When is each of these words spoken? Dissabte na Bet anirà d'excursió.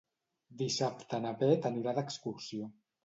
Dissabte 0.61 1.19
na 1.27 1.33
Bet 1.43 1.67
anirà 1.73 1.97
d'excursió. 1.99 2.73